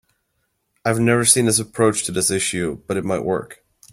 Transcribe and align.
I 0.83 0.89
have 0.89 0.99
never 0.99 1.25
seen 1.25 1.45
this 1.45 1.59
approach 1.59 2.03
to 2.05 2.11
this 2.11 2.31
issue, 2.31 2.81
but 2.87 2.97
it 2.97 3.05
might 3.05 3.23
work. 3.23 3.63